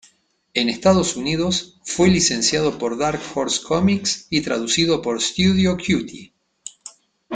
En 0.55 0.67
Estados 0.67 1.15
Unidos 1.15 1.79
fue 1.85 2.07
licenciado 2.07 2.79
por 2.79 2.97
Dark 2.97 3.21
Horse 3.35 3.61
Comics 3.61 4.25
y 4.31 4.41
traducido 4.41 4.99
por 4.99 5.21
Studio 5.21 5.77
Cutie. 5.77 6.33